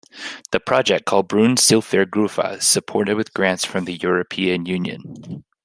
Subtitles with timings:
[0.49, 5.43] The project, called Brunns Silfvergrufva, is supported with grants from the European Union.